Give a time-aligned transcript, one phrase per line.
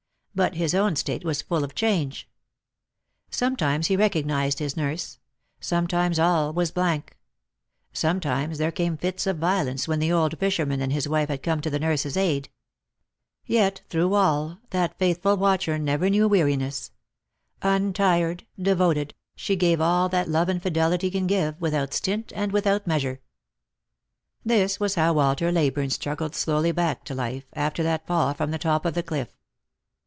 [0.33, 2.29] But his own state was full of change.
[3.29, 5.19] Sometimes he recognized his nurse;
[5.59, 7.17] sometimes all was blank;
[7.91, 11.49] sometimes there came fits of violence, when the old fisherman and his wife had to
[11.49, 12.47] come to the nurse's aid.
[13.45, 16.91] Yet, through all, that faithful watcher knew no weariness.
[17.61, 22.87] Untired, devoted, she gave all that love and fidelity can give, without stint and without
[22.87, 23.19] measure.
[24.45, 28.57] This was how Walter Leyburne struggled slowly back to life, after that fall from the
[28.57, 29.35] top of the cliff.